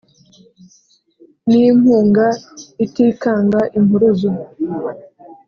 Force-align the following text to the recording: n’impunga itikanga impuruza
n’impunga 1.49 2.27
itikanga 2.85 3.59
impuruza 3.79 4.31